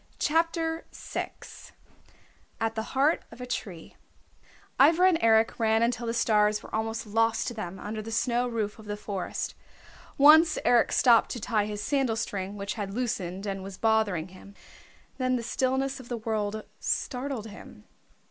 [0.17, 1.29] CHAPTER VI
[2.59, 3.95] AT THE HEART OF A TREE
[4.79, 8.47] Ivra and Eric ran until the stars were almost lost to them under the snow
[8.47, 9.53] roof of the forest.
[10.17, 14.55] Once Eric stopped to tie his sandal string which had loosened and was bothering him.
[15.19, 17.83] Then the stillness of the world startled him.